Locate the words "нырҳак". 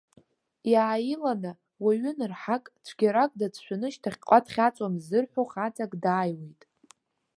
2.17-2.63